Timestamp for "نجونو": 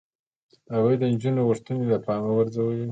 1.13-1.47